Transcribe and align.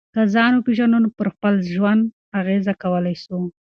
که 0.13 0.21
ځان 0.33 0.51
وپېژنو 0.55 0.97
نو 1.03 1.09
پر 1.17 1.27
خپل 1.33 1.53
ژوند 1.73 2.01
اغېزه 2.39 2.73
کولای 2.81 3.15
سو. 3.25 3.37